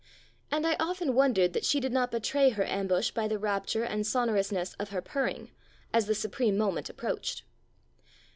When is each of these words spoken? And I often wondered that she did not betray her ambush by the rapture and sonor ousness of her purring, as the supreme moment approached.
And 0.49 0.65
I 0.65 0.75
often 0.79 1.13
wondered 1.13 1.53
that 1.53 1.63
she 1.63 1.79
did 1.79 1.91
not 1.91 2.09
betray 2.09 2.49
her 2.49 2.65
ambush 2.65 3.11
by 3.11 3.27
the 3.27 3.37
rapture 3.37 3.83
and 3.83 4.01
sonor 4.03 4.33
ousness 4.33 4.73
of 4.79 4.89
her 4.89 4.99
purring, 4.99 5.51
as 5.93 6.07
the 6.07 6.15
supreme 6.15 6.57
moment 6.57 6.89
approached. 6.89 7.43